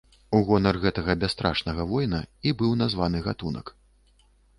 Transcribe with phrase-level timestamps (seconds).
[0.35, 3.67] У гонар гэтага бясстрашнага воіна і быў названы гатунак.